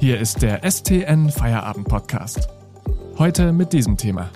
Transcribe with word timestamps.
Hier 0.00 0.18
ist 0.18 0.40
der 0.40 0.62
STN 0.62 1.28
Feierabend 1.28 1.86
Podcast. 1.86 2.48
Heute 3.18 3.52
mit 3.52 3.74
diesem 3.74 3.98
Thema. 3.98 4.30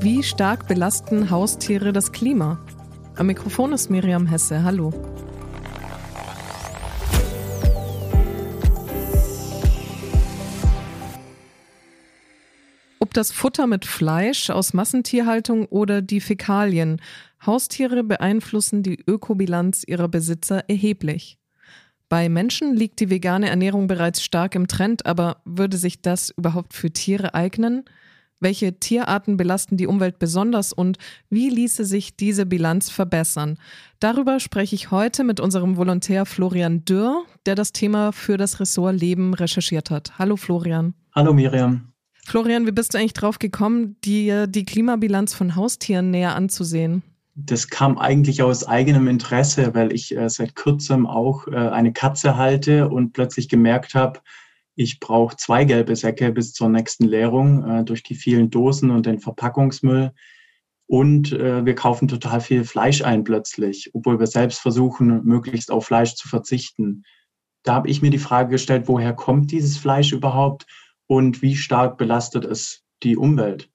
Wie 0.00 0.22
stark 0.22 0.66
belasten 0.66 1.28
Haustiere 1.28 1.92
das 1.92 2.10
Klima? 2.10 2.58
Am 3.16 3.26
Mikrofon 3.26 3.74
ist 3.74 3.90
Miriam 3.90 4.26
Hesse. 4.26 4.64
Hallo. 4.64 4.94
Ob 12.98 13.12
das 13.12 13.30
Futter 13.30 13.66
mit 13.66 13.84
Fleisch 13.84 14.48
aus 14.48 14.72
Massentierhaltung 14.72 15.66
oder 15.66 16.00
die 16.00 16.22
Fäkalien, 16.22 17.02
Haustiere 17.44 18.02
beeinflussen 18.02 18.82
die 18.82 18.98
Ökobilanz 19.06 19.84
ihrer 19.86 20.08
Besitzer 20.08 20.64
erheblich. 20.70 21.36
Bei 22.12 22.28
Menschen 22.28 22.76
liegt 22.76 23.00
die 23.00 23.08
vegane 23.08 23.48
Ernährung 23.48 23.86
bereits 23.86 24.22
stark 24.22 24.54
im 24.54 24.68
Trend, 24.68 25.06
aber 25.06 25.38
würde 25.46 25.78
sich 25.78 26.02
das 26.02 26.28
überhaupt 26.28 26.74
für 26.74 26.90
Tiere 26.90 27.32
eignen? 27.32 27.86
Welche 28.38 28.78
Tierarten 28.78 29.38
belasten 29.38 29.78
die 29.78 29.86
Umwelt 29.86 30.18
besonders 30.18 30.74
und 30.74 30.98
wie 31.30 31.48
ließe 31.48 31.86
sich 31.86 32.14
diese 32.14 32.44
Bilanz 32.44 32.90
verbessern? 32.90 33.56
Darüber 33.98 34.40
spreche 34.40 34.74
ich 34.74 34.90
heute 34.90 35.24
mit 35.24 35.40
unserem 35.40 35.78
Volontär 35.78 36.26
Florian 36.26 36.84
Dürr, 36.84 37.24
der 37.46 37.54
das 37.54 37.72
Thema 37.72 38.12
für 38.12 38.36
das 38.36 38.60
Ressort 38.60 39.00
Leben 39.00 39.32
recherchiert 39.32 39.90
hat. 39.90 40.18
Hallo 40.18 40.36
Florian. 40.36 40.92
Hallo 41.14 41.32
Miriam. 41.32 41.94
Florian, 42.26 42.66
wie 42.66 42.72
bist 42.72 42.92
du 42.92 42.98
eigentlich 42.98 43.14
drauf 43.14 43.38
gekommen, 43.38 43.96
dir 44.04 44.46
die 44.48 44.66
Klimabilanz 44.66 45.32
von 45.32 45.56
Haustieren 45.56 46.10
näher 46.10 46.36
anzusehen? 46.36 47.02
Das 47.34 47.68
kam 47.68 47.98
eigentlich 47.98 48.42
aus 48.42 48.66
eigenem 48.66 49.08
Interesse, 49.08 49.74
weil 49.74 49.92
ich 49.92 50.14
äh, 50.16 50.28
seit 50.28 50.54
kurzem 50.54 51.06
auch 51.06 51.46
äh, 51.48 51.56
eine 51.56 51.92
Katze 51.92 52.36
halte 52.36 52.88
und 52.88 53.12
plötzlich 53.12 53.48
gemerkt 53.48 53.94
habe, 53.94 54.20
ich 54.74 55.00
brauche 55.00 55.36
zwei 55.36 55.64
gelbe 55.64 55.96
Säcke 55.96 56.32
bis 56.32 56.52
zur 56.52 56.68
nächsten 56.68 57.04
Leerung 57.04 57.68
äh, 57.68 57.84
durch 57.84 58.02
die 58.02 58.14
vielen 58.14 58.50
Dosen 58.50 58.90
und 58.90 59.06
den 59.06 59.18
Verpackungsmüll. 59.18 60.12
Und 60.86 61.32
äh, 61.32 61.64
wir 61.64 61.74
kaufen 61.74 62.08
total 62.08 62.40
viel 62.40 62.64
Fleisch 62.64 63.02
ein 63.02 63.24
plötzlich, 63.24 63.90
obwohl 63.94 64.18
wir 64.18 64.26
selbst 64.26 64.60
versuchen, 64.60 65.24
möglichst 65.24 65.70
auf 65.70 65.86
Fleisch 65.86 66.14
zu 66.14 66.28
verzichten. 66.28 67.04
Da 67.62 67.74
habe 67.74 67.88
ich 67.88 68.02
mir 68.02 68.10
die 68.10 68.18
Frage 68.18 68.50
gestellt, 68.50 68.88
woher 68.88 69.12
kommt 69.14 69.52
dieses 69.52 69.78
Fleisch 69.78 70.12
überhaupt 70.12 70.66
und 71.06 71.40
wie 71.40 71.56
stark 71.56 71.96
belastet 71.96 72.44
es 72.44 72.82
die 73.02 73.16
Umwelt? 73.16 73.71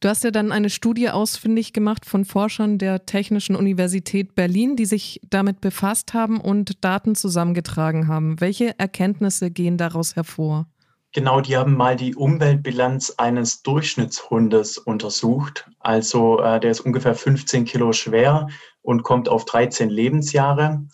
Du 0.00 0.08
hast 0.10 0.24
ja 0.24 0.30
dann 0.30 0.52
eine 0.52 0.68
Studie 0.68 1.08
ausfindig 1.08 1.72
gemacht 1.72 2.04
von 2.04 2.26
Forschern 2.26 2.76
der 2.76 3.06
Technischen 3.06 3.56
Universität 3.56 4.34
Berlin, 4.34 4.76
die 4.76 4.84
sich 4.84 5.20
damit 5.30 5.62
befasst 5.62 6.12
haben 6.12 6.38
und 6.38 6.84
Daten 6.84 7.14
zusammengetragen 7.14 8.06
haben. 8.06 8.38
Welche 8.38 8.78
Erkenntnisse 8.78 9.50
gehen 9.50 9.78
daraus 9.78 10.14
hervor? 10.14 10.66
Genau, 11.12 11.40
die 11.40 11.56
haben 11.56 11.74
mal 11.74 11.96
die 11.96 12.14
Umweltbilanz 12.14 13.14
eines 13.16 13.62
Durchschnittshundes 13.62 14.76
untersucht. 14.76 15.66
Also 15.78 16.40
äh, 16.40 16.60
der 16.60 16.72
ist 16.72 16.80
ungefähr 16.80 17.14
15 17.14 17.64
Kilo 17.64 17.92
schwer 17.92 18.48
und 18.82 19.02
kommt 19.02 19.30
auf 19.30 19.46
13 19.46 19.88
Lebensjahre. 19.88 20.84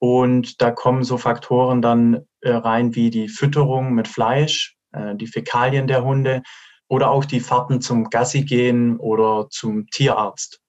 Und 0.00 0.60
da 0.60 0.72
kommen 0.72 1.04
so 1.04 1.16
Faktoren 1.16 1.80
dann 1.80 2.26
äh, 2.40 2.50
rein 2.50 2.96
wie 2.96 3.10
die 3.10 3.28
Fütterung 3.28 3.94
mit 3.94 4.08
Fleisch, 4.08 4.76
äh, 4.90 5.14
die 5.14 5.28
Fäkalien 5.28 5.86
der 5.86 6.02
Hunde 6.02 6.42
oder 6.88 7.10
auch 7.10 7.24
die 7.24 7.40
Fahrten 7.40 7.80
zum 7.80 8.10
Gassi 8.10 8.42
gehen 8.42 8.96
oder 8.98 9.48
zum 9.50 9.86
Tierarzt. 9.88 10.60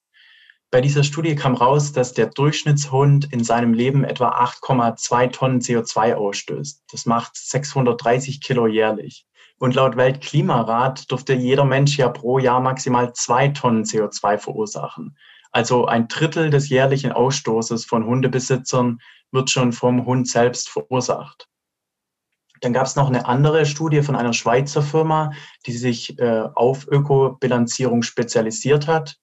Bei 0.70 0.80
dieser 0.80 1.02
Studie 1.02 1.34
kam 1.34 1.54
raus, 1.54 1.92
dass 1.92 2.14
der 2.14 2.26
Durchschnittshund 2.26 3.32
in 3.32 3.42
seinem 3.42 3.74
Leben 3.74 4.04
etwa 4.04 4.28
8,2 4.40 5.32
Tonnen 5.32 5.60
CO2 5.60 6.14
ausstößt. 6.14 6.84
Das 6.92 7.06
macht 7.06 7.36
630 7.36 8.40
Kilo 8.40 8.68
jährlich. 8.68 9.26
Und 9.58 9.74
laut 9.74 9.96
Weltklimarat 9.96 11.10
dürfte 11.10 11.34
jeder 11.34 11.64
Mensch 11.64 11.98
ja 11.98 12.08
pro 12.08 12.38
Jahr 12.38 12.60
maximal 12.60 13.12
zwei 13.14 13.48
Tonnen 13.48 13.82
CO2 13.82 14.38
verursachen. 14.38 15.16
Also 15.50 15.86
ein 15.86 16.06
Drittel 16.06 16.50
des 16.50 16.68
jährlichen 16.68 17.10
Ausstoßes 17.10 17.84
von 17.84 18.06
Hundebesitzern 18.06 19.00
wird 19.32 19.50
schon 19.50 19.72
vom 19.72 20.06
Hund 20.06 20.28
selbst 20.28 20.68
verursacht. 20.68 21.49
Dann 22.60 22.72
gab 22.72 22.86
es 22.86 22.96
noch 22.96 23.08
eine 23.08 23.26
andere 23.26 23.64
Studie 23.66 24.02
von 24.02 24.16
einer 24.16 24.32
Schweizer 24.32 24.82
Firma, 24.82 25.32
die 25.66 25.72
sich 25.72 26.18
äh, 26.18 26.44
auf 26.54 26.86
Ökobilanzierung 26.86 28.02
spezialisiert 28.02 28.86
hat. 28.86 29.16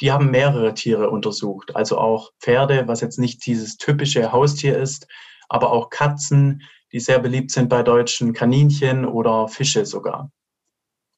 Die 0.00 0.10
haben 0.10 0.30
mehrere 0.30 0.74
Tiere 0.74 1.10
untersucht, 1.10 1.76
also 1.76 1.98
auch 1.98 2.30
Pferde, 2.40 2.88
was 2.88 3.00
jetzt 3.00 3.18
nicht 3.18 3.44
dieses 3.46 3.76
typische 3.76 4.32
Haustier 4.32 4.78
ist, 4.78 5.06
aber 5.48 5.72
auch 5.72 5.90
Katzen, 5.90 6.62
die 6.92 7.00
sehr 7.00 7.18
beliebt 7.18 7.50
sind 7.50 7.68
bei 7.68 7.82
Deutschen, 7.82 8.32
Kaninchen 8.32 9.04
oder 9.04 9.46
Fische 9.48 9.86
sogar. 9.86 10.30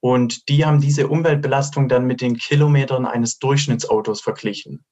Und 0.00 0.48
die 0.48 0.64
haben 0.64 0.80
diese 0.80 1.06
Umweltbelastung 1.06 1.88
dann 1.88 2.06
mit 2.06 2.20
den 2.20 2.36
Kilometern 2.36 3.06
eines 3.06 3.38
Durchschnittsautos 3.38 4.20
verglichen. 4.20 4.84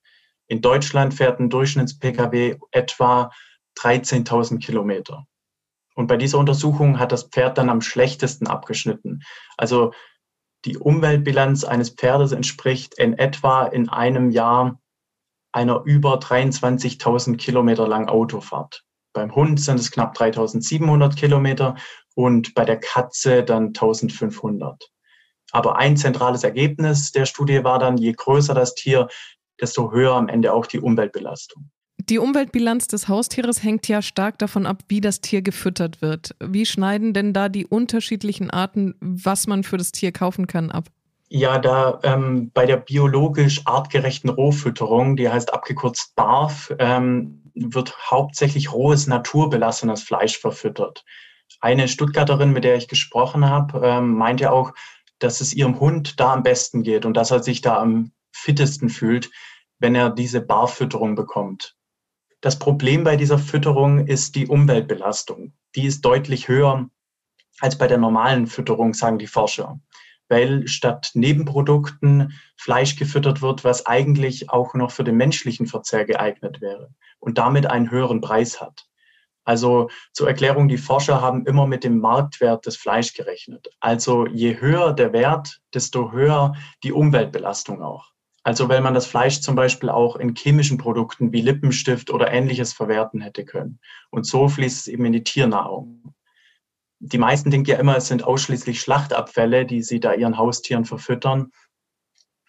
In 0.46 0.60
Deutschland 0.60 1.14
fährt 1.14 1.40
ein 1.40 1.50
Durchschnitts-Pkw 1.50 2.58
etwa 2.70 3.30
13.000 3.76 4.60
Kilometer. 4.60 5.26
Und 6.00 6.06
bei 6.06 6.16
dieser 6.16 6.38
Untersuchung 6.38 6.98
hat 6.98 7.12
das 7.12 7.24
Pferd 7.24 7.58
dann 7.58 7.68
am 7.68 7.82
schlechtesten 7.82 8.46
abgeschnitten. 8.46 9.20
Also 9.58 9.92
die 10.64 10.78
Umweltbilanz 10.78 11.62
eines 11.62 11.90
Pferdes 11.90 12.32
entspricht 12.32 12.94
in 12.98 13.18
etwa 13.18 13.66
in 13.66 13.90
einem 13.90 14.30
Jahr 14.30 14.80
einer 15.52 15.82
über 15.84 16.14
23.000 16.14 17.36
Kilometer 17.36 17.86
langen 17.86 18.08
Autofahrt. 18.08 18.82
Beim 19.12 19.34
Hund 19.34 19.60
sind 19.60 19.78
es 19.78 19.90
knapp 19.90 20.16
3.700 20.16 21.16
Kilometer 21.16 21.76
und 22.14 22.54
bei 22.54 22.64
der 22.64 22.80
Katze 22.80 23.44
dann 23.44 23.74
1.500. 23.74 24.78
Aber 25.52 25.76
ein 25.76 25.98
zentrales 25.98 26.44
Ergebnis 26.44 27.12
der 27.12 27.26
Studie 27.26 27.62
war 27.62 27.78
dann, 27.78 27.98
je 27.98 28.12
größer 28.12 28.54
das 28.54 28.74
Tier, 28.74 29.08
desto 29.60 29.92
höher 29.92 30.14
am 30.14 30.28
Ende 30.28 30.54
auch 30.54 30.64
die 30.64 30.80
Umweltbelastung. 30.80 31.70
Die 32.10 32.18
Umweltbilanz 32.18 32.88
des 32.88 33.06
Haustieres 33.06 33.62
hängt 33.62 33.86
ja 33.86 34.02
stark 34.02 34.36
davon 34.40 34.66
ab, 34.66 34.82
wie 34.88 35.00
das 35.00 35.20
Tier 35.20 35.42
gefüttert 35.42 36.02
wird. 36.02 36.34
Wie 36.40 36.66
schneiden 36.66 37.12
denn 37.14 37.32
da 37.32 37.48
die 37.48 37.64
unterschiedlichen 37.64 38.50
Arten, 38.50 38.96
was 38.98 39.46
man 39.46 39.62
für 39.62 39.76
das 39.76 39.92
Tier 39.92 40.10
kaufen 40.10 40.48
kann, 40.48 40.72
ab? 40.72 40.88
Ja, 41.28 41.60
da 41.60 42.00
ähm, 42.02 42.50
bei 42.52 42.66
der 42.66 42.78
biologisch 42.78 43.64
artgerechten 43.64 44.28
Rohfütterung, 44.28 45.14
die 45.14 45.28
heißt 45.28 45.54
abgekürzt 45.54 46.16
BARF, 46.16 46.74
ähm, 46.80 47.44
wird 47.54 47.96
hauptsächlich 48.10 48.72
rohes, 48.72 49.06
naturbelassenes 49.06 50.02
Fleisch 50.02 50.36
verfüttert. 50.36 51.04
Eine 51.60 51.86
Stuttgarterin, 51.86 52.50
mit 52.50 52.64
der 52.64 52.74
ich 52.74 52.88
gesprochen 52.88 53.48
habe, 53.48 53.86
ähm, 53.86 54.14
meinte 54.14 54.50
auch, 54.50 54.72
dass 55.20 55.40
es 55.40 55.54
ihrem 55.54 55.78
Hund 55.78 56.18
da 56.18 56.32
am 56.32 56.42
besten 56.42 56.82
geht 56.82 57.06
und 57.06 57.16
dass 57.16 57.30
er 57.30 57.40
sich 57.40 57.60
da 57.60 57.80
am 57.80 58.10
fittesten 58.32 58.88
fühlt, 58.88 59.30
wenn 59.78 59.94
er 59.94 60.10
diese 60.10 60.40
Barfütterung 60.40 61.14
bekommt. 61.14 61.76
Das 62.40 62.58
Problem 62.58 63.04
bei 63.04 63.16
dieser 63.16 63.38
Fütterung 63.38 64.06
ist 64.06 64.34
die 64.34 64.46
Umweltbelastung. 64.46 65.52
Die 65.74 65.84
ist 65.84 66.02
deutlich 66.02 66.48
höher 66.48 66.88
als 67.60 67.76
bei 67.76 67.86
der 67.86 67.98
normalen 67.98 68.46
Fütterung, 68.46 68.94
sagen 68.94 69.18
die 69.18 69.26
Forscher. 69.26 69.78
Weil 70.28 70.66
statt 70.66 71.10
Nebenprodukten 71.14 72.32
Fleisch 72.56 72.96
gefüttert 72.96 73.42
wird, 73.42 73.64
was 73.64 73.84
eigentlich 73.84 74.48
auch 74.48 74.74
noch 74.74 74.90
für 74.90 75.04
den 75.04 75.16
menschlichen 75.16 75.66
Verzehr 75.66 76.06
geeignet 76.06 76.62
wäre 76.62 76.94
und 77.18 77.36
damit 77.36 77.66
einen 77.66 77.90
höheren 77.90 78.22
Preis 78.22 78.60
hat. 78.60 78.86
Also 79.44 79.90
zur 80.12 80.28
Erklärung, 80.28 80.68
die 80.68 80.78
Forscher 80.78 81.20
haben 81.20 81.44
immer 81.44 81.66
mit 81.66 81.84
dem 81.84 81.98
Marktwert 81.98 82.64
des 82.66 82.76
Fleisch 82.76 83.12
gerechnet. 83.12 83.68
Also 83.80 84.26
je 84.26 84.60
höher 84.60 84.92
der 84.92 85.12
Wert, 85.12 85.60
desto 85.74 86.12
höher 86.12 86.54
die 86.84 86.92
Umweltbelastung 86.92 87.82
auch. 87.82 88.12
Also 88.50 88.68
wenn 88.68 88.82
man 88.82 88.94
das 88.94 89.06
Fleisch 89.06 89.42
zum 89.42 89.54
Beispiel 89.54 89.90
auch 89.90 90.16
in 90.16 90.34
chemischen 90.34 90.76
Produkten 90.76 91.32
wie 91.32 91.40
Lippenstift 91.40 92.10
oder 92.10 92.32
ähnliches 92.32 92.72
verwerten 92.72 93.20
hätte 93.20 93.44
können. 93.44 93.78
Und 94.10 94.26
so 94.26 94.48
fließt 94.48 94.76
es 94.76 94.88
eben 94.88 95.04
in 95.04 95.12
die 95.12 95.22
Tiernahrung. 95.22 96.16
Die 96.98 97.18
meisten 97.18 97.52
denken 97.52 97.70
ja 97.70 97.76
immer, 97.76 97.96
es 97.96 98.08
sind 98.08 98.24
ausschließlich 98.24 98.80
Schlachtabfälle, 98.80 99.66
die 99.66 99.82
sie 99.82 100.00
da 100.00 100.14
ihren 100.14 100.36
Haustieren 100.36 100.84
verfüttern. 100.84 101.52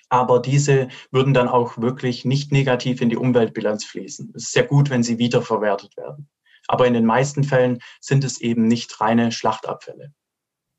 Aber 0.10 0.40
diese 0.40 0.88
würden 1.12 1.36
dann 1.36 1.48
auch 1.48 1.78
wirklich 1.78 2.26
nicht 2.26 2.52
negativ 2.52 3.00
in 3.02 3.10
die 3.10 3.18
Umweltbilanz 3.18 3.86
fließen. 3.86 4.32
Es 4.34 4.46
ist 4.46 4.54
sehr 4.54 4.66
gut, 4.66 4.90
wenn 4.90 5.04
sie 5.04 5.20
wiederverwertet 5.20 5.98
werden. 5.98 6.32
Aber 6.68 6.88
in 6.88 6.96
den 6.96 7.06
meisten 7.06 7.44
Fällen 7.44 7.78
sind 8.00 8.24
es 8.24 8.42
eben 8.42 8.68
nicht 8.68 9.00
reine 9.02 9.32
Schlachtabfälle. 9.32 10.16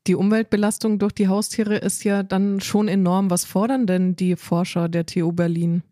Die 0.05 0.15
Umweltbelastung 0.15 0.99
durch 0.99 1.13
die 1.13 1.29
Haustiere 1.29 1.77
ist 1.77 2.03
ja 2.03 2.23
dann 2.23 2.59
schon 2.59 2.89
enorm. 2.89 3.29
Was 3.29 3.45
fordern 3.45 3.87
denn 3.87 4.17
die 4.17 4.35
Forscher 4.35 4.89
der 4.89 5.05
TU 5.05 5.31
Berlin? 5.31 5.83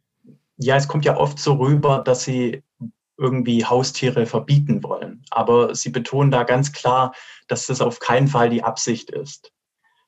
Ja, 0.58 0.76
es 0.76 0.88
kommt 0.88 1.06
ja 1.06 1.16
oft 1.16 1.40
so 1.40 1.54
rüber, 1.54 2.00
dass 2.00 2.26
sie 2.26 2.62
irgendwie 3.18 3.64
Haustiere 3.64 4.26
verbieten 4.26 4.84
wollen. 4.84 5.24
Aber 5.32 5.76
sie 5.76 5.92
betonen 5.92 6.30
da 6.30 6.44
ganz 6.44 6.74
klar, 6.74 7.14
dass 7.48 7.68
das 7.68 7.80
auf 7.80 8.00
keinen 8.00 8.28
Fall 8.28 8.50
die 8.50 8.64
Absicht 8.64 9.12
ist. 9.12 9.54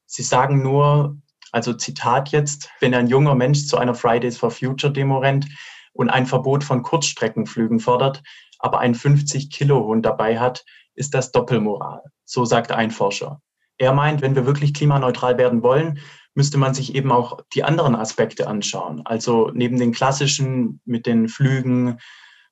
Sie 0.05 0.23
sagen 0.23 0.61
nur, 0.61 1.17
also 1.53 1.73
Zitat 1.73 2.29
jetzt, 2.29 2.69
wenn 2.81 2.93
ein 2.93 3.07
junger 3.07 3.35
Mensch 3.35 3.67
zu 3.67 3.77
einer 3.77 3.95
Fridays 3.95 4.37
for 4.37 4.51
Future 4.51 4.91
Demo 4.91 5.19
rennt 5.19 5.47
und 5.93 6.09
ein 6.09 6.25
Verbot 6.25 6.63
von 6.63 6.81
Kurzstreckenflügen 6.81 7.79
fordert, 7.79 8.21
aber 8.59 8.79
einen 8.79 8.95
50 8.95 9.49
Kilo 9.49 9.85
Hund 9.85 10.05
dabei 10.05 10.39
hat, 10.39 10.65
ist 10.95 11.13
das 11.13 11.31
Doppelmoral. 11.31 12.01
So 12.25 12.43
sagt 12.43 12.71
ein 12.71 12.91
Forscher. 12.91 13.41
Er 13.77 13.93
meint, 13.93 14.21
wenn 14.21 14.35
wir 14.35 14.45
wirklich 14.45 14.73
klimaneutral 14.73 15.37
werden 15.37 15.63
wollen, 15.63 15.99
müsste 16.35 16.57
man 16.57 16.73
sich 16.73 16.95
eben 16.95 17.11
auch 17.11 17.41
die 17.53 17.63
anderen 17.63 17.95
Aspekte 17.95 18.47
anschauen. 18.47 19.01
Also 19.05 19.51
neben 19.53 19.77
den 19.77 19.91
klassischen 19.91 20.81
mit 20.85 21.05
den 21.05 21.27
Flügen, 21.27 21.99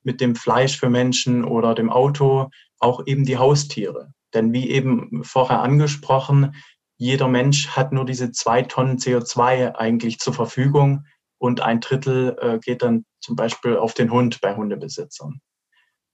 mit 0.04 0.22
dem 0.22 0.36
Fleisch 0.36 0.80
für 0.80 0.90
Menschen 0.90 1.44
oder 1.44 1.76
dem 1.76 1.90
Auto, 1.90 2.50
auch 2.80 3.06
eben 3.06 3.26
die 3.26 3.38
Haustiere. 3.38 4.14
Denn 4.34 4.54
wie 4.54 4.70
eben 4.70 5.24
vorher 5.24 5.62
angesprochen, 5.62 6.56
jeder 6.98 7.28
Mensch 7.28 7.70
hat 7.70 7.92
nur 7.92 8.06
diese 8.06 8.32
zwei 8.32 8.62
Tonnen 8.62 8.98
CO2 8.98 9.76
eigentlich 9.76 10.20
zur 10.20 10.34
Verfügung 10.34 11.06
und 11.40 11.62
ein 11.62 11.80
Drittel 11.80 12.38
äh, 12.40 12.60
geht 12.60 12.84
dann 12.84 13.06
zum 13.20 13.36
Beispiel 13.36 13.78
auf 13.78 13.96
den 13.96 14.12
Hund 14.12 14.40
bei 14.42 14.56
Hundebesitzern. 14.56 15.42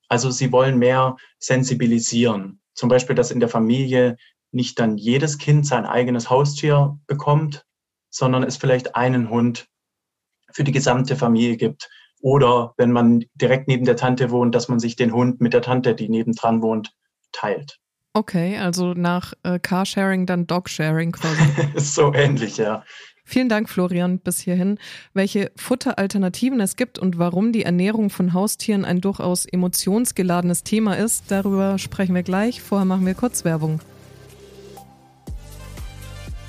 Also 0.07 0.31
sie 0.31 0.53
wollen 0.53 0.77
mehr 0.77 1.17
sensibilisieren. 1.39 2.61
Zum 2.73 2.87
Beispiel, 2.87 3.15
dass 3.15 3.31
in 3.31 3.41
der 3.41 3.49
Familie 3.49 4.15
nicht 4.57 4.79
dann 4.79 4.97
jedes 4.97 5.37
Kind 5.37 5.65
sein 5.65 5.85
eigenes 5.85 6.29
Haustier 6.29 6.99
bekommt, 7.07 7.65
sondern 8.09 8.43
es 8.43 8.57
vielleicht 8.57 8.95
einen 8.95 9.29
Hund 9.29 9.67
für 10.51 10.65
die 10.65 10.73
gesamte 10.73 11.15
Familie 11.15 11.55
gibt. 11.55 11.89
Oder 12.19 12.73
wenn 12.77 12.91
man 12.91 13.25
direkt 13.35 13.67
neben 13.67 13.85
der 13.85 13.95
Tante 13.95 14.31
wohnt, 14.31 14.55
dass 14.55 14.67
man 14.67 14.79
sich 14.79 14.95
den 14.95 15.13
Hund 15.13 15.39
mit 15.39 15.53
der 15.53 15.61
Tante, 15.61 15.95
die 15.95 16.09
nebendran 16.09 16.61
wohnt, 16.61 16.93
teilt. 17.31 17.79
Okay, 18.13 18.57
also 18.57 18.93
nach 18.93 19.33
äh, 19.43 19.59
Carsharing 19.59 20.25
dann 20.25 20.47
Dogsharing 20.47 21.11
quasi. 21.11 21.43
so 21.75 22.11
ähnlich, 22.13 22.57
ja. 22.57 22.83
Vielen 23.23 23.49
Dank, 23.49 23.69
Florian, 23.69 24.19
bis 24.19 24.39
hierhin. 24.39 24.79
Welche 25.13 25.51
Futteralternativen 25.55 26.59
es 26.61 26.77
gibt 26.77 26.97
und 26.97 27.19
warum 27.19 27.51
die 27.51 27.63
Ernährung 27.63 28.09
von 28.09 28.33
Haustieren 28.33 28.85
ein 28.85 29.01
durchaus 29.01 29.45
emotionsgeladenes 29.45 30.63
Thema 30.63 30.97
ist, 30.97 31.25
darüber 31.27 31.77
sprechen 31.77 32.15
wir 32.15 32.23
gleich. 32.23 32.61
Vorher 32.61 32.85
machen 32.85 33.05
wir 33.05 33.13
kurz 33.13 33.45
Werbung. 33.45 33.81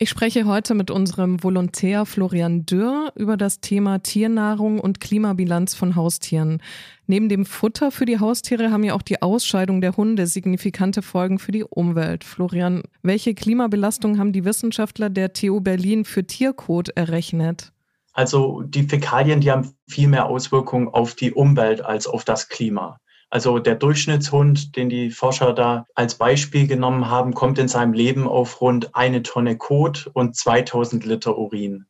Ich 0.00 0.10
spreche 0.10 0.44
heute 0.44 0.76
mit 0.76 0.92
unserem 0.92 1.42
Volontär 1.42 2.06
Florian 2.06 2.64
Dürr 2.64 3.12
über 3.16 3.36
das 3.36 3.58
Thema 3.58 3.98
Tiernahrung 3.98 4.78
und 4.78 5.00
Klimabilanz 5.00 5.74
von 5.74 5.96
Haustieren. 5.96 6.62
Neben 7.08 7.28
dem 7.28 7.44
Futter 7.44 7.90
für 7.90 8.04
die 8.04 8.20
Haustiere 8.20 8.70
haben 8.70 8.84
ja 8.84 8.94
auch 8.94 9.02
die 9.02 9.22
Ausscheidung 9.22 9.80
der 9.80 9.96
Hunde 9.96 10.28
signifikante 10.28 11.02
Folgen 11.02 11.40
für 11.40 11.50
die 11.50 11.64
Umwelt. 11.64 12.22
Florian, 12.22 12.84
welche 13.02 13.34
Klimabelastung 13.34 14.20
haben 14.20 14.32
die 14.32 14.44
Wissenschaftler 14.44 15.10
der 15.10 15.32
TU 15.32 15.60
Berlin 15.60 16.04
für 16.04 16.24
Tierkot 16.24 16.90
errechnet? 16.90 17.72
Also 18.12 18.62
die 18.62 18.84
Fäkalien, 18.84 19.40
die 19.40 19.50
haben 19.50 19.74
viel 19.88 20.06
mehr 20.06 20.26
Auswirkungen 20.26 20.86
auf 20.86 21.16
die 21.16 21.32
Umwelt 21.32 21.84
als 21.84 22.06
auf 22.06 22.24
das 22.24 22.48
Klima. 22.48 23.00
Also 23.30 23.58
der 23.58 23.74
Durchschnittshund, 23.74 24.74
den 24.76 24.88
die 24.88 25.10
Forscher 25.10 25.52
da 25.52 25.86
als 25.94 26.14
Beispiel 26.14 26.66
genommen 26.66 27.10
haben, 27.10 27.34
kommt 27.34 27.58
in 27.58 27.68
seinem 27.68 27.92
Leben 27.92 28.26
auf 28.26 28.60
rund 28.62 28.94
eine 28.94 29.22
Tonne 29.22 29.58
Kot 29.58 30.10
und 30.14 30.34
2000 30.34 31.04
Liter 31.04 31.36
Urin. 31.36 31.86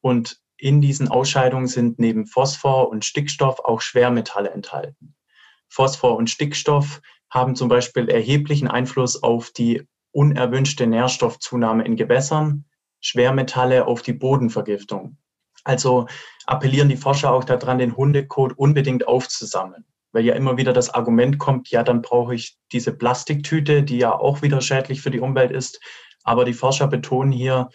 Und 0.00 0.40
in 0.56 0.80
diesen 0.80 1.08
Ausscheidungen 1.08 1.66
sind 1.66 1.98
neben 1.98 2.26
Phosphor 2.26 2.88
und 2.88 3.04
Stickstoff 3.04 3.60
auch 3.60 3.82
Schwermetalle 3.82 4.50
enthalten. 4.50 5.14
Phosphor 5.68 6.16
und 6.16 6.30
Stickstoff 6.30 7.02
haben 7.28 7.56
zum 7.56 7.68
Beispiel 7.68 8.08
erheblichen 8.08 8.68
Einfluss 8.68 9.22
auf 9.22 9.50
die 9.50 9.86
unerwünschte 10.12 10.86
Nährstoffzunahme 10.86 11.84
in 11.84 11.96
Gewässern, 11.96 12.64
Schwermetalle 13.00 13.86
auf 13.86 14.02
die 14.02 14.14
Bodenvergiftung. 14.14 15.18
Also 15.62 16.06
appellieren 16.46 16.88
die 16.88 16.96
Forscher 16.96 17.32
auch 17.32 17.44
daran, 17.44 17.78
den 17.78 17.96
Hundekot 17.96 18.54
unbedingt 18.56 19.06
aufzusammeln 19.06 19.84
weil 20.12 20.24
ja 20.24 20.34
immer 20.34 20.56
wieder 20.56 20.72
das 20.72 20.90
Argument 20.90 21.38
kommt, 21.38 21.70
ja, 21.70 21.82
dann 21.82 22.02
brauche 22.02 22.34
ich 22.34 22.56
diese 22.72 22.92
Plastiktüte, 22.92 23.82
die 23.82 23.98
ja 23.98 24.12
auch 24.12 24.42
wieder 24.42 24.60
schädlich 24.60 25.00
für 25.00 25.10
die 25.10 25.20
Umwelt 25.20 25.50
ist. 25.50 25.80
Aber 26.24 26.44
die 26.44 26.54
Forscher 26.54 26.86
betonen 26.86 27.32
hier, 27.32 27.68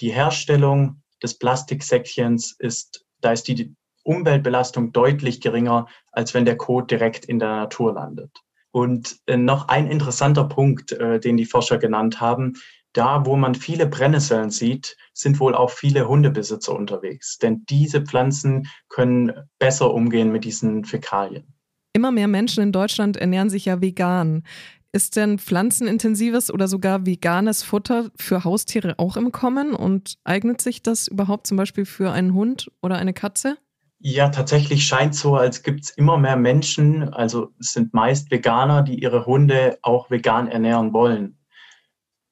die 0.00 0.12
Herstellung 0.12 1.02
des 1.22 1.38
Plastiksäckchens 1.38 2.56
ist, 2.58 3.04
da 3.20 3.32
ist 3.32 3.48
die 3.48 3.74
Umweltbelastung 4.02 4.92
deutlich 4.92 5.40
geringer, 5.40 5.86
als 6.12 6.34
wenn 6.34 6.44
der 6.44 6.56
Kot 6.56 6.90
direkt 6.90 7.24
in 7.24 7.38
der 7.38 7.48
Natur 7.48 7.94
landet. 7.94 8.30
Und 8.70 9.16
äh, 9.26 9.36
noch 9.36 9.68
ein 9.68 9.86
interessanter 9.86 10.44
Punkt, 10.44 10.92
äh, 10.92 11.20
den 11.20 11.36
die 11.36 11.46
Forscher 11.46 11.78
genannt 11.78 12.20
haben, 12.20 12.54
da, 12.92 13.26
wo 13.26 13.36
man 13.36 13.54
viele 13.54 13.86
Brennnesseln 13.86 14.50
sieht, 14.50 14.96
sind 15.12 15.40
wohl 15.40 15.54
auch 15.54 15.70
viele 15.70 16.08
Hundebesitzer 16.08 16.74
unterwegs. 16.74 17.38
Denn 17.38 17.64
diese 17.68 18.02
Pflanzen 18.02 18.68
können 18.88 19.32
besser 19.58 19.92
umgehen 19.92 20.30
mit 20.30 20.44
diesen 20.44 20.84
Fäkalien. 20.84 21.53
Immer 21.96 22.10
mehr 22.10 22.26
Menschen 22.26 22.60
in 22.60 22.72
Deutschland 22.72 23.16
ernähren 23.16 23.50
sich 23.50 23.66
ja 23.66 23.80
vegan. 23.80 24.42
Ist 24.90 25.14
denn 25.14 25.38
pflanzenintensives 25.38 26.52
oder 26.52 26.66
sogar 26.66 27.06
veganes 27.06 27.62
Futter 27.62 28.10
für 28.16 28.42
Haustiere 28.42 28.94
auch 28.98 29.16
im 29.16 29.30
Kommen 29.30 29.74
und 29.74 30.18
eignet 30.24 30.60
sich 30.60 30.82
das 30.82 31.06
überhaupt 31.06 31.46
zum 31.46 31.56
Beispiel 31.56 31.84
für 31.84 32.10
einen 32.10 32.34
Hund 32.34 32.68
oder 32.82 32.96
eine 32.96 33.12
Katze? 33.12 33.58
Ja, 34.00 34.28
tatsächlich 34.28 34.84
scheint 34.84 35.14
so, 35.14 35.36
als 35.36 35.62
gibt 35.62 35.84
es 35.84 35.90
immer 35.90 36.18
mehr 36.18 36.36
Menschen, 36.36 37.14
also 37.14 37.52
es 37.60 37.72
sind 37.72 37.94
meist 37.94 38.28
Veganer, 38.32 38.82
die 38.82 39.00
ihre 39.00 39.24
Hunde 39.24 39.78
auch 39.82 40.10
vegan 40.10 40.48
ernähren 40.48 40.92
wollen. 40.92 41.38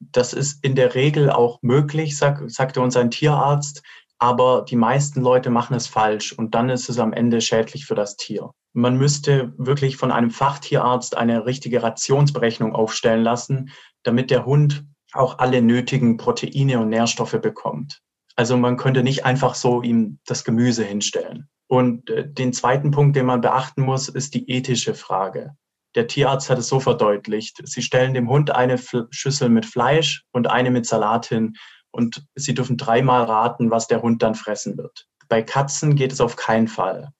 Das 0.00 0.32
ist 0.32 0.64
in 0.64 0.75
der 0.75 0.97
Regel 0.97 1.31
auch 1.31 1.62
möglich, 1.62 2.17
sag, 2.17 2.43
sagte 2.50 2.81
uns 2.81 2.97
ein 2.97 3.12
Tierarzt, 3.12 3.85
aber 4.19 4.64
die 4.69 4.76
meisten 4.76 5.20
Leute 5.20 5.50
machen 5.50 5.76
es 5.76 5.87
falsch 5.87 6.32
und 6.32 6.56
dann 6.56 6.69
ist 6.69 6.88
es 6.88 6.99
am 6.99 7.12
Ende 7.12 7.41
schädlich 7.41 7.87
für 7.87 7.94
das 7.94 8.17
Tier. 8.17 8.50
Man 8.72 8.96
müsste 8.96 9.52
wirklich 9.56 9.96
von 9.96 10.10
einem 10.10 10.30
Fachtierarzt 10.30 11.16
eine 11.16 11.44
richtige 11.44 11.82
Rationsberechnung 11.82 12.74
aufstellen 12.74 13.22
lassen, 13.22 13.70
damit 14.02 14.30
der 14.30 14.46
Hund 14.46 14.85
auch 15.12 15.38
alle 15.38 15.61
nötigen 15.61 16.16
Proteine 16.16 16.80
und 16.80 16.88
Nährstoffe 16.88 17.38
bekommt. 17.40 18.00
Also 18.35 18.56
man 18.56 18.78
könnte 18.78 19.02
nicht 19.02 19.26
einfach 19.26 19.54
so 19.54 19.82
ihm 19.82 20.18
das 20.25 20.44
Gemüse 20.44 20.85
hinstellen. 20.85 21.49
Und 21.68 22.08
äh, 22.11 22.28
den 22.28 22.52
zweiten 22.52 22.90
Punkt, 22.90 23.16
den 23.16 23.26
man 23.26 23.40
beachten 23.40 23.82
muss, 23.82 24.08
ist 24.08 24.35
die 24.35 24.50
ethische 24.50 24.94
Frage. 24.94 25.54
Der 25.94 26.06
Tierarzt 26.06 26.49
hat 26.49 26.58
es 26.58 26.68
so 26.68 26.80
verdeutlicht. 26.80 27.61
Sie 27.64 27.82
stellen 27.82 28.14
dem 28.14 28.30
Hund 28.30 28.50
eine 28.50 28.78
Schüssel 29.11 29.50
mit 29.50 29.66
Fleisch 29.66 30.25
und 30.32 30.49
eine 30.50 30.70
mit 30.70 30.87
Salat 30.87 31.26
hin 31.26 31.54
und 31.90 32.26
Sie 32.35 32.54
dürfen 32.54 32.78
dreimal 32.78 33.25
raten, 33.25 33.70
was 33.70 33.87
der 33.87 34.00
Hund 34.00 34.23
dann 34.23 34.35
fressen 34.35 34.78
wird. 34.78 35.06
Bei 35.28 35.42
Katzen 35.42 35.94
geht 35.94 36.12
es 36.12 36.20
auf 36.20 36.37
keinen 36.37 36.68
Fall. 36.68 37.11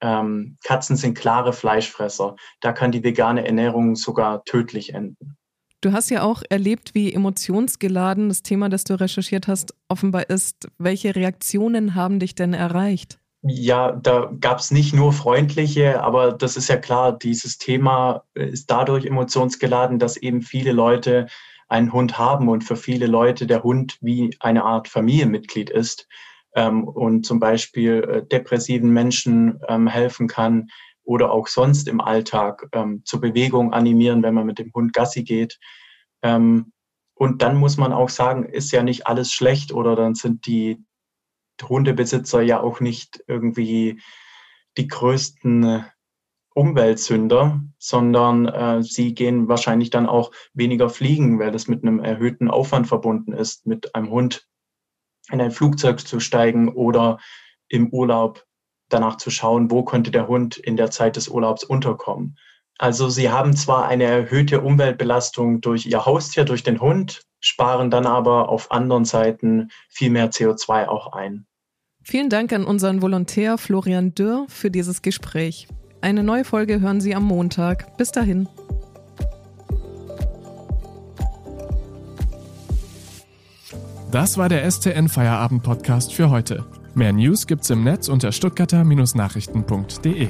Ähm, 0.00 0.56
Katzen 0.64 0.96
sind 0.96 1.16
klare 1.16 1.52
Fleischfresser. 1.52 2.36
Da 2.60 2.72
kann 2.72 2.92
die 2.92 3.04
vegane 3.04 3.46
Ernährung 3.46 3.96
sogar 3.96 4.44
tödlich 4.44 4.94
enden. 4.94 5.36
Du 5.82 5.92
hast 5.92 6.10
ja 6.10 6.22
auch 6.22 6.42
erlebt, 6.50 6.94
wie 6.94 7.12
emotionsgeladen 7.12 8.28
das 8.28 8.42
Thema, 8.42 8.68
das 8.68 8.84
du 8.84 9.00
recherchiert 9.00 9.48
hast, 9.48 9.74
offenbar 9.88 10.28
ist. 10.28 10.68
Welche 10.76 11.16
Reaktionen 11.16 11.94
haben 11.94 12.18
dich 12.18 12.34
denn 12.34 12.52
erreicht? 12.52 13.18
Ja, 13.42 13.92
da 13.92 14.30
gab 14.38 14.58
es 14.58 14.70
nicht 14.70 14.92
nur 14.92 15.14
freundliche, 15.14 16.02
aber 16.02 16.32
das 16.32 16.58
ist 16.58 16.68
ja 16.68 16.76
klar, 16.76 17.18
dieses 17.18 17.56
Thema 17.56 18.24
ist 18.34 18.70
dadurch 18.70 19.06
emotionsgeladen, 19.06 19.98
dass 19.98 20.18
eben 20.18 20.42
viele 20.42 20.72
Leute 20.72 21.26
einen 21.68 21.92
Hund 21.92 22.18
haben 22.18 22.48
und 22.48 22.64
für 22.64 22.76
viele 22.76 23.06
Leute 23.06 23.46
der 23.46 23.62
Hund 23.62 23.96
wie 24.02 24.36
eine 24.40 24.64
Art 24.64 24.88
Familienmitglied 24.88 25.70
ist 25.70 26.06
ähm, 26.54 26.84
und 26.84 27.24
zum 27.24 27.40
Beispiel 27.40 28.02
äh, 28.02 28.26
depressiven 28.26 28.90
Menschen 28.90 29.60
ähm, 29.68 29.86
helfen 29.86 30.28
kann 30.28 30.68
oder 31.02 31.32
auch 31.32 31.48
sonst 31.48 31.88
im 31.88 32.00
Alltag 32.00 32.68
ähm, 32.72 33.02
zur 33.04 33.20
Bewegung 33.20 33.72
animieren, 33.72 34.22
wenn 34.22 34.34
man 34.34 34.46
mit 34.46 34.58
dem 34.58 34.72
Hund 34.74 34.92
Gassi 34.92 35.24
geht. 35.24 35.58
Ähm, 36.22 36.72
und 37.14 37.42
dann 37.42 37.56
muss 37.56 37.76
man 37.76 37.92
auch 37.92 38.08
sagen, 38.08 38.44
ist 38.44 38.72
ja 38.72 38.82
nicht 38.82 39.06
alles 39.06 39.32
schlecht 39.32 39.72
oder 39.72 39.96
dann 39.96 40.14
sind 40.14 40.46
die 40.46 40.84
Hundebesitzer 41.62 42.40
ja 42.40 42.60
auch 42.60 42.80
nicht 42.80 43.22
irgendwie 43.26 44.00
die 44.76 44.88
größten 44.88 45.64
äh, 45.64 45.82
Umweltsünder, 46.54 47.60
sondern 47.78 48.46
äh, 48.46 48.82
sie 48.82 49.14
gehen 49.14 49.48
wahrscheinlich 49.48 49.90
dann 49.90 50.06
auch 50.06 50.32
weniger 50.52 50.88
fliegen, 50.88 51.38
weil 51.38 51.52
das 51.52 51.68
mit 51.68 51.82
einem 51.82 52.00
erhöhten 52.00 52.50
Aufwand 52.50 52.88
verbunden 52.88 53.32
ist, 53.32 53.66
mit 53.66 53.94
einem 53.94 54.10
Hund 54.10 54.48
in 55.30 55.40
ein 55.40 55.50
Flugzeug 55.50 56.00
zu 56.00 56.20
steigen 56.20 56.68
oder 56.68 57.18
im 57.68 57.88
Urlaub 57.88 58.44
danach 58.88 59.16
zu 59.16 59.30
schauen, 59.30 59.70
wo 59.70 59.84
könnte 59.84 60.10
der 60.10 60.28
Hund 60.28 60.56
in 60.56 60.76
der 60.76 60.90
Zeit 60.90 61.16
des 61.16 61.28
Urlaubs 61.28 61.64
unterkommen. 61.64 62.36
Also 62.78 63.08
sie 63.08 63.30
haben 63.30 63.54
zwar 63.56 63.86
eine 63.88 64.04
erhöhte 64.04 64.62
Umweltbelastung 64.62 65.60
durch 65.60 65.86
ihr 65.86 66.06
Haustier, 66.06 66.44
durch 66.44 66.62
den 66.62 66.80
Hund, 66.80 67.22
sparen 67.38 67.90
dann 67.90 68.06
aber 68.06 68.48
auf 68.48 68.70
anderen 68.70 69.04
Seiten 69.04 69.68
viel 69.88 70.10
mehr 70.10 70.30
CO2 70.30 70.88
auch 70.88 71.12
ein. 71.12 71.46
Vielen 72.02 72.30
Dank 72.30 72.52
an 72.52 72.64
unseren 72.64 73.02
Volontär 73.02 73.58
Florian 73.58 74.14
Dürr 74.14 74.46
für 74.48 74.70
dieses 74.70 75.02
Gespräch. 75.02 75.68
Eine 76.00 76.24
neue 76.24 76.44
Folge 76.44 76.80
hören 76.80 77.00
Sie 77.00 77.14
am 77.14 77.24
Montag. 77.24 77.98
Bis 77.98 78.10
dahin. 78.10 78.48
Das 84.10 84.36
war 84.36 84.48
der 84.48 84.68
STN 84.68 85.08
Feierabend 85.08 85.62
Podcast 85.62 86.12
für 86.12 86.30
heute. 86.30 86.64
Mehr 86.94 87.12
News 87.12 87.46
gibt's 87.46 87.70
im 87.70 87.84
Netz 87.84 88.08
unter 88.08 88.32
stuttgarter-nachrichten.de. 88.32 90.26